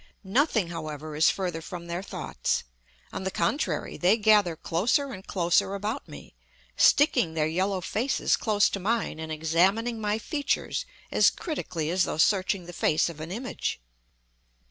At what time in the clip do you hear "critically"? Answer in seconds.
11.29-11.91